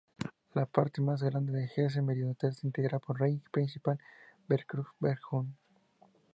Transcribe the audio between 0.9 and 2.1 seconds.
más grande del Hesse